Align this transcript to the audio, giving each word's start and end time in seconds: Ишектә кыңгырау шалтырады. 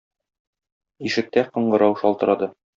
Ишектә 1.11 1.45
кыңгырау 1.53 1.97
шалтырады. 2.05 2.53